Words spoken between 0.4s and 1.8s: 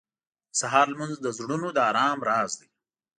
•د سهار لمونځ د زړونو د